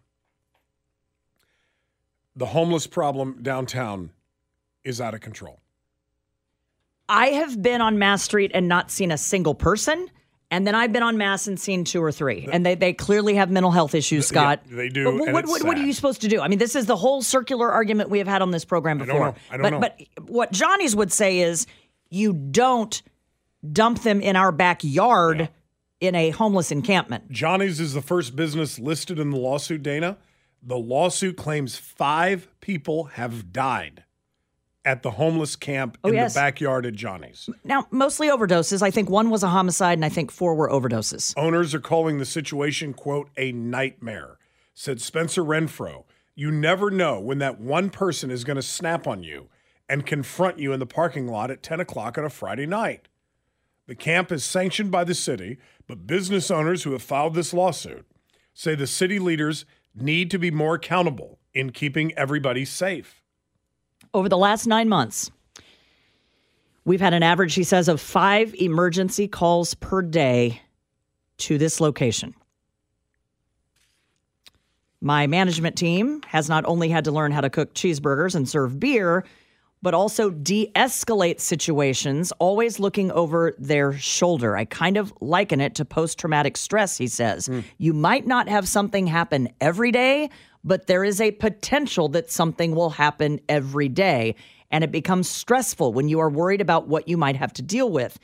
[2.35, 4.11] the homeless problem downtown
[4.83, 5.61] is out of control.
[7.07, 10.09] I have been on Mass Street and not seen a single person.
[10.55, 12.47] And then I've been on Mass and seen two or three.
[12.49, 14.61] And they, they clearly have mental health issues, Scott.
[14.69, 16.39] Yeah, they do, But and what, what, what are you supposed to do?
[16.39, 19.15] I mean, this is the whole circular argument we have had on this program before.
[19.15, 19.67] I don't know.
[19.67, 20.05] I don't but, know.
[20.17, 21.67] but what Johnny's would say is
[22.09, 23.01] you don't
[23.69, 25.49] dump them in our backyard
[25.99, 27.29] in a homeless encampment.
[27.29, 30.17] Johnny's is the first business listed in the lawsuit, Dana.
[30.63, 34.04] The lawsuit claims five people have died
[34.85, 36.33] at the homeless camp Oh, in yes.
[36.33, 37.49] the backyard at Johnny's.
[37.63, 38.81] Now, mostly overdoses.
[38.81, 41.33] I think one was a homicide and I think four were overdoses.
[41.35, 44.37] Owners are calling the situation, quote, a nightmare.
[44.73, 46.03] said Spencer Renfro,
[46.35, 49.47] you never know when that one person is going to snap on you
[49.89, 53.07] and confront you in the parking lot at 10 o'clock on a Friday night.
[53.87, 58.05] The camp is sanctioned by the city, but business owners who have filed this lawsuit
[58.53, 63.21] say the city leaders need to be more accountable in keeping everybody safe.
[64.15, 65.29] Over the last nine months,
[66.85, 70.61] we've had an average, he says, of five emergency calls per day
[71.39, 72.33] to this location.
[75.01, 78.79] My management team has not only had to learn how to cook cheeseburgers and serve
[78.79, 79.25] beer,
[79.81, 84.55] but also de escalate situations, always looking over their shoulder.
[84.55, 87.47] I kind of liken it to post traumatic stress, he says.
[87.47, 87.59] Hmm.
[87.79, 90.29] You might not have something happen every day,
[90.65, 94.35] but there is a potential that something will happen every day.
[94.71, 97.89] And it becomes stressful when you are worried about what you might have to deal
[97.89, 98.19] with.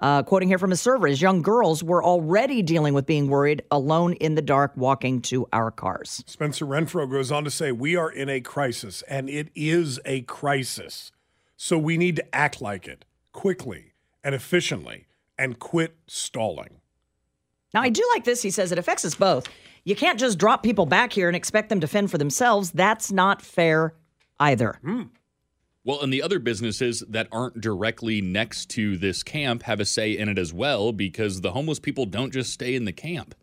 [0.00, 3.62] Uh, quoting here from a server, as young girls were already dealing with being worried
[3.70, 6.24] alone in the dark walking to our cars.
[6.26, 10.22] Spencer Renfro goes on to say, We are in a crisis, and it is a
[10.22, 11.12] crisis.
[11.56, 13.92] So we need to act like it quickly
[14.24, 15.06] and efficiently
[15.38, 16.80] and quit stalling.
[17.72, 18.42] Now, I do like this.
[18.42, 19.48] He says it affects us both.
[19.84, 22.70] You can't just drop people back here and expect them to fend for themselves.
[22.70, 23.94] That's not fair
[24.40, 24.78] either.
[24.82, 25.02] Hmm.
[25.84, 30.16] Well, and the other businesses that aren't directly next to this camp have a say
[30.16, 33.34] in it as well because the homeless people don't just stay in the camp.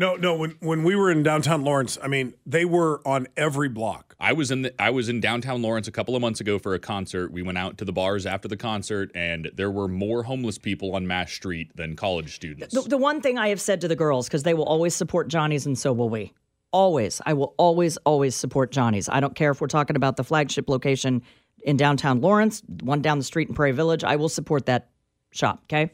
[0.00, 0.06] Yeah.
[0.06, 0.34] No, no.
[0.34, 4.10] When when we were in downtown Lawrence, I mean, they were on every block.
[4.20, 6.74] I was in the, I was in downtown Lawrence a couple of months ago for
[6.74, 7.32] a concert.
[7.32, 10.94] We went out to the bars after the concert and there were more homeless people
[10.94, 12.74] on Mass Street than college students.
[12.74, 15.28] The, the one thing I have said to the girls, because they will always support
[15.28, 16.34] Johnny's and so will we.
[16.70, 17.22] Always.
[17.24, 19.08] I will always, always support Johnny's.
[19.08, 21.22] I don't care if we're talking about the flagship location
[21.62, 24.04] in downtown Lawrence, one down the street in Prairie Village.
[24.04, 24.90] I will support that
[25.30, 25.60] shop.
[25.64, 25.92] Okay.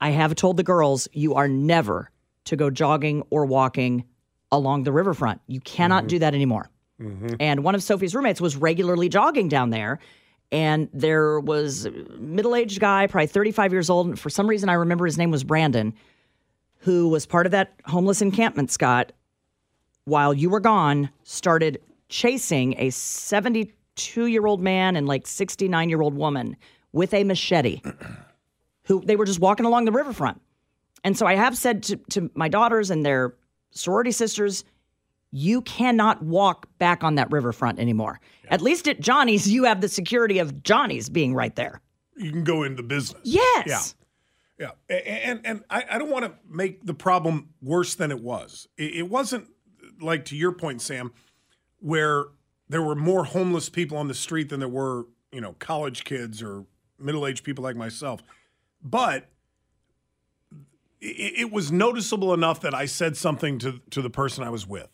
[0.00, 2.11] I have told the girls, you are never
[2.44, 4.04] to go jogging or walking
[4.50, 5.40] along the riverfront.
[5.46, 6.20] You cannot do mm-hmm.
[6.20, 6.70] that anymore.
[7.00, 7.34] Mm-hmm.
[7.40, 9.98] And one of Sophie's roommates was regularly jogging down there.
[10.50, 14.08] And there was a middle aged guy, probably 35 years old.
[14.08, 15.94] And for some reason, I remember his name was Brandon,
[16.78, 19.12] who was part of that homeless encampment, Scott,
[20.04, 26.02] while you were gone, started chasing a 72 year old man and like 69 year
[26.02, 26.56] old woman
[26.92, 27.80] with a machete
[28.84, 30.40] who they were just walking along the riverfront.
[31.04, 33.34] And so I have said to, to my daughters and their
[33.72, 34.64] sorority sisters,
[35.30, 38.20] you cannot walk back on that riverfront anymore.
[38.48, 41.80] At least at Johnny's, you have the security of Johnny's being right there.
[42.16, 43.22] You can go into business.
[43.24, 43.94] Yes.
[44.58, 44.72] Yeah.
[44.88, 44.96] Yeah.
[45.24, 48.68] And and I, I don't want to make the problem worse than it was.
[48.76, 49.48] It, it wasn't
[50.00, 51.12] like to your point, Sam,
[51.80, 52.26] where
[52.68, 56.42] there were more homeless people on the street than there were, you know, college kids
[56.42, 56.66] or
[56.98, 58.22] middle-aged people like myself.
[58.82, 59.28] But
[61.02, 64.66] it, it was noticeable enough that I said something to to the person I was
[64.66, 64.88] with.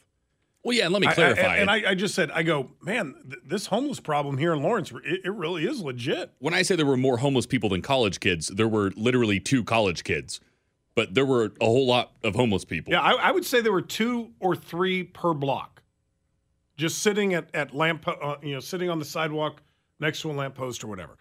[0.65, 1.57] well, yeah, and let me I- I- clarify.
[1.57, 4.91] and I, I just said, I go, man, th- this homeless problem here in Lawrence,
[5.05, 6.33] it, it really is legit.
[6.41, 9.63] when I say there were more homeless people than college kids, there were literally two
[9.65, 10.41] college kids,
[10.95, 12.93] but there were a whole lot of homeless people.
[12.93, 15.83] Yeah, I, I would say there were two or three per block,
[16.77, 19.63] just sitting at at lamp, uh, you know, sitting on the sidewalk
[20.01, 21.17] next to a lamppost or whatever.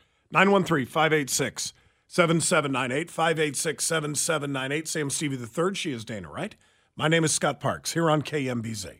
[2.09, 4.87] 913-586-7798, 586-7798.
[4.87, 5.77] Sam Stevie the third.
[5.77, 6.55] She is Dana, Wright?
[6.95, 8.99] My name is Scott Parks here on KMBZ.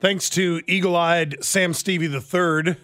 [0.00, 2.78] Thanks to Eagle Eyed Sam Stevie the third.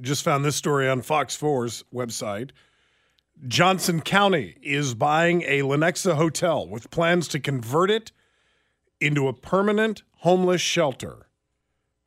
[0.00, 2.50] Just found this story on Fox 4's website.
[3.48, 8.12] Johnson County is buying a Lenexa hotel with plans to convert it
[9.00, 11.26] into a permanent homeless shelter.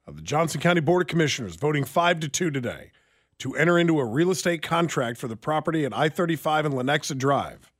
[0.07, 2.91] Uh, the Johnson County Board of Commissioners voting 5 to 2 today
[3.39, 7.17] to enter into a real estate contract for the property at I 35 and Lenexa
[7.17, 7.71] Drive.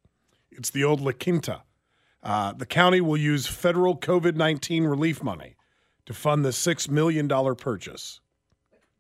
[0.52, 1.64] It's the old La Quinta.
[2.22, 5.56] Uh, the county will use federal COVID 19 relief money
[6.06, 8.20] to fund the $6 million purchase.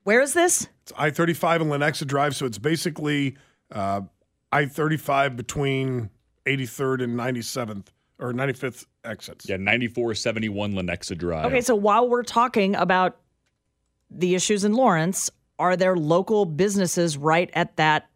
[0.03, 0.67] Where is this?
[0.83, 3.37] It's I 35 and Lenexa Drive, so it's basically
[3.71, 4.01] uh,
[4.51, 6.09] I 35 between
[6.45, 7.87] 83rd and 97th
[8.19, 9.47] or 95th exits.
[9.47, 11.45] Yeah, 9471 Lenexa Drive.
[11.45, 13.17] Okay, so while we're talking about
[14.11, 18.09] the issues in Lawrence, are there local businesses right at that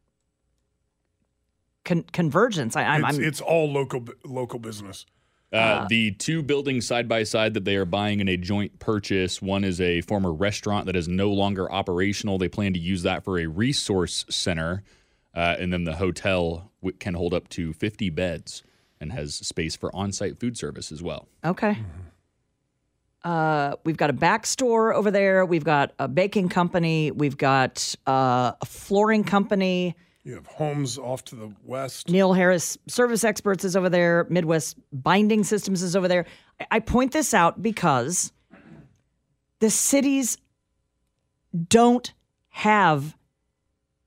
[1.86, 2.76] con- convergence?
[2.76, 5.06] I, I'm, It's, I'm it's all local local business.
[5.52, 9.40] Uh, the two buildings side by side that they are buying in a joint purchase.
[9.40, 12.40] One is a former restaurant that is no longer operational.
[12.40, 14.84] They plan to use that for a resource center.
[15.36, 18.64] Uh, and then the hotel w- can hold up to 50 beds
[19.04, 21.28] and has space for on site food service as well.
[21.46, 21.78] okay.
[23.24, 25.46] Uh, we've got a back store over there.
[25.46, 27.10] We've got a baking company.
[27.10, 29.96] We've got uh, a flooring company.
[30.26, 32.10] You have homes off to the west.
[32.10, 34.28] Neal Harris Service Experts is over there.
[34.30, 36.26] Midwest Binding Systems is over there.
[36.60, 38.34] I- I point this out because
[39.60, 40.38] the cities
[41.70, 42.14] don't
[42.50, 43.16] have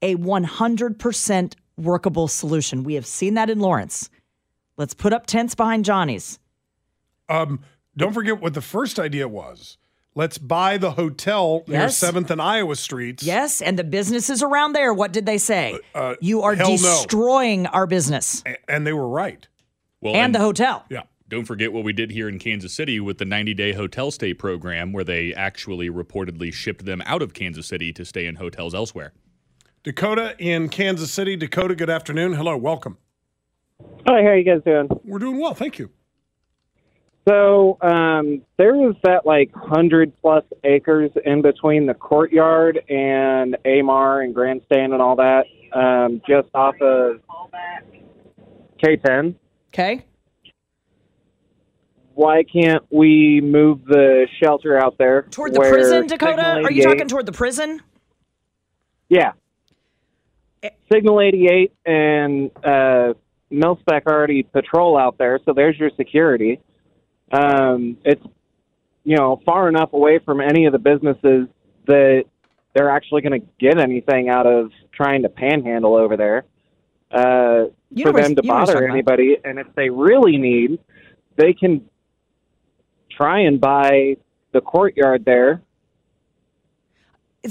[0.03, 2.83] a 100% workable solution.
[2.85, 4.11] We have seen that in Lawrence.
[4.77, 6.39] Let's put up tents behind Johnny's.
[7.29, 7.61] Um,
[7.97, 9.79] don't forget what the first idea was.
[10.15, 13.23] Let's buy the hotel near Seventh and Iowa Streets.
[13.23, 15.79] Yes, and the businesses around there, what did they say?
[15.95, 16.77] Uh, you are hell no.
[16.77, 19.47] destroying our business A- and they were right.
[20.01, 20.85] Well, and the hotel.
[20.89, 21.03] Yeah.
[21.29, 24.33] Don't forget what we did here in Kansas City with the 90 day hotel stay
[24.33, 28.75] program, where they actually reportedly shipped them out of Kansas City to stay in hotels
[28.75, 29.13] elsewhere.
[29.83, 31.37] Dakota in Kansas City.
[31.37, 32.33] Dakota, good afternoon.
[32.33, 32.97] Hello, welcome.
[34.07, 34.89] Hi, how are you guys doing?
[35.05, 35.91] We're doing well, thank you.
[37.29, 44.23] So um, there is that like hundred plus acres in between the courtyard and Amarr
[44.23, 47.21] and Grandstand and all that, um, just off of
[48.83, 49.35] K10.
[49.69, 50.07] Okay.
[52.15, 56.37] Why can't we move the shelter out there Toward the where prison, Dakota?
[56.37, 57.83] Signal Are you 88 talking toward the prison?
[59.09, 59.33] Yeah.
[60.63, 60.71] Eh.
[60.91, 63.15] Signal 88 and uh,
[63.53, 66.61] Milspec already patrol out there, so there's your security.
[67.33, 68.23] Um, it's
[69.05, 71.49] you know far enough away from any of the businesses
[71.87, 72.25] that
[72.75, 76.45] they're actually going to get anything out of trying to panhandle over there
[77.11, 78.93] uh, You for them to you know what I'm bother talking about.
[78.93, 79.37] anybody.
[79.45, 80.79] And if they really need,
[81.37, 81.89] they can
[83.11, 84.17] try and buy
[84.53, 85.63] the courtyard there.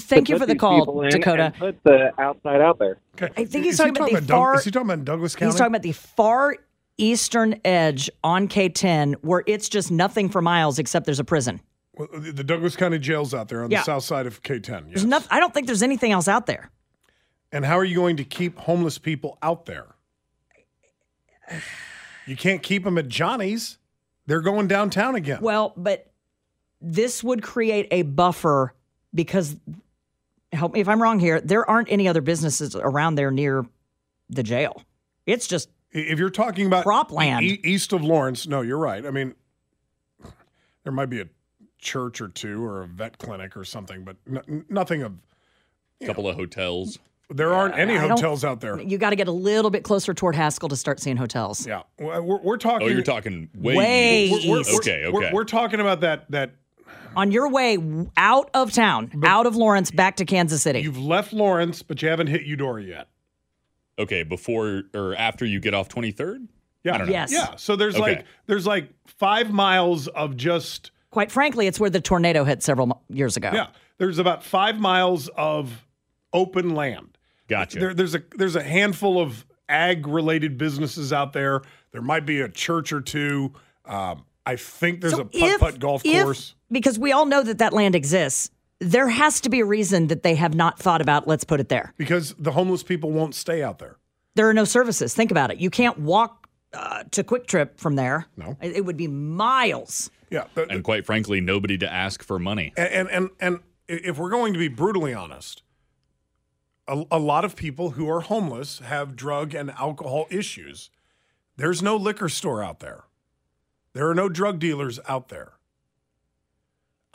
[0.01, 1.43] Thank you for the call, Dakota.
[1.45, 2.97] and Put the outside out there.
[3.21, 3.33] Okay.
[3.37, 5.35] I think he's Is talking he about the Doug- far- Is he talking about Douglas
[5.35, 5.51] County?
[5.51, 6.55] He's talking about the far
[6.97, 11.59] eastern edge on K10 where it's just nothing for miles except there's a prison.
[11.93, 13.79] Well, the the Douglas County jail's out there on Yeah.
[13.79, 14.69] the south side of K10.
[14.69, 14.83] Yes.
[14.95, 16.69] There's nothing, I don't think there's anything else out there.
[17.51, 19.95] And how are you going to keep homeless people out there?
[22.25, 23.77] You can't keep them at Johnny's.
[24.25, 25.39] They're going downtown again.
[25.41, 26.11] Well, but
[26.81, 28.73] this would create a buffer
[29.13, 29.55] because,
[30.55, 33.65] help me if I'm wrong here, there aren't any other businesses around there near
[34.29, 34.81] the jail.
[35.25, 37.41] It's just if you're talking about Cropland.
[37.43, 39.05] e- east of Lawrence, no, you're right.
[39.05, 39.33] I mean,
[40.83, 41.27] there might be a
[41.79, 45.13] church or two or a vet clinic or something, but n- nothing of.
[46.01, 46.99] A couple of hotels.
[47.29, 48.79] There aren't any I hotels out there.
[48.81, 51.65] you got to get a little bit closer toward Haskell to start seeing hotels.
[51.65, 52.87] Yeah, we're, we're talking.
[52.87, 54.75] Oh, you're talking way, Way We're, we're- east.
[54.79, 55.33] Okay, we're- okay.
[55.33, 56.29] We're, talking about that.
[56.31, 56.51] That
[57.15, 57.77] On your way
[58.17, 60.79] out of town, out of Lawrence, back to Kansas City.
[60.81, 63.07] you've left Lawrence, but you haven't hit Eudora yet.
[63.97, 66.47] Okay, before or after you get off 23rd?
[66.83, 66.95] Yeah.
[66.95, 67.13] I don't know.
[67.13, 67.31] Yes.
[67.31, 67.55] Yeah.
[67.55, 68.01] So there's Okay.
[68.17, 73.01] like there's like five miles of just Quite frankly, it's where the tornado hit several
[73.09, 73.49] years ago.
[73.53, 73.67] yeah.
[73.97, 75.85] There's about five miles of
[76.33, 77.17] open land.
[77.47, 77.79] Gotcha.
[77.79, 81.61] There, there's a there's a handful of ag related businesses out there.
[81.93, 83.53] There might be a church or two.
[83.85, 86.53] Um, I think there's So a putt putt golf if- course.
[86.75, 88.51] Because we all know that that land exists.
[88.79, 91.69] There has to be a reason that they have not thought about, let's put it
[91.69, 91.93] there.
[91.97, 93.95] Because the homeless people won't stay out there.
[94.35, 95.13] There are no services.
[95.13, 95.57] Think about it.
[95.57, 98.25] You can't walk uh, to QuikTrip from there.
[98.35, 98.57] No.
[98.61, 100.11] It, it would be miles.
[100.29, 100.45] Yeah.
[100.53, 102.73] the- and quite frankly, nobody to ask for money.
[102.75, 105.63] and and and if we're going to be brutally honest,
[106.87, 110.89] a, a lot of people who are homeless have drug and alcohol issues.
[111.55, 113.05] There's no liquor store out there.
[113.93, 115.53] There are no drug dealers out there.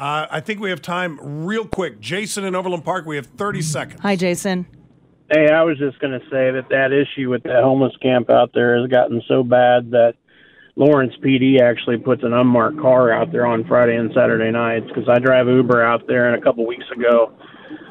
[0.01, 2.01] Uh, I think we have time real quick.
[2.01, 4.01] Jason in Overland Park, we have 30 seconds.
[4.01, 4.67] Hi, Jason.
[5.31, 8.51] Hey, I was just going to say that that issue with that homeless camp out
[8.55, 10.15] there has gotten so bad that
[10.75, 15.07] Lawrence PD actually puts an unmarked car out there on Friday and Saturday nights because
[15.07, 17.37] I drive Uber out there, and a couple weeks ago,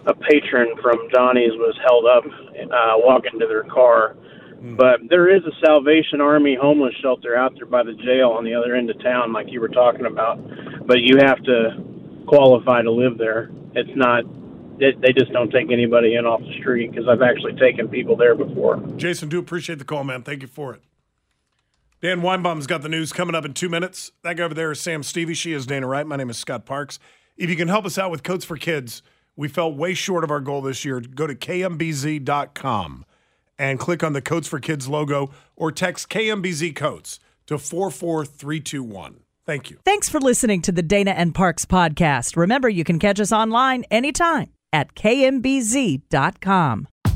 [0.08, 4.18] a patron from Johnny's was held up uh, walking to their car.
[4.62, 8.56] But there is a Salvation Army homeless shelter out there by the jail on the
[8.56, 10.42] other end of town, like you were talking about.
[10.86, 11.89] But you have to
[12.30, 13.50] qualify to live there.
[13.76, 14.24] It's not.
[14.80, 18.34] They, just don't take anybody in off the street because I've actually taken people there
[18.34, 18.78] before.
[18.96, 20.24] Jason, do appreciate the call, man.
[20.24, 20.82] Thank you for it.
[22.02, 24.14] Dan Weinbaum's got the news coming up in two minutes.
[24.24, 25.34] That guy over there is Sam Stevie.
[25.34, 26.08] She is Dana Wright.
[26.08, 26.98] My name is Scott Parks.
[27.36, 29.02] If you can help us out with Coats for Kids,
[29.36, 31.02] we fell way short of our goal this year.
[31.02, 33.06] Go to kmbz.com
[33.58, 39.20] and click on the Coats for Kids logo or text KMBZ Coats to 44321.
[39.50, 39.80] Thank you.
[39.84, 42.38] Thanks for listening to the Dana and Parks podcast.
[42.38, 46.88] Remember, you can catch us online anytime at kmbz.com.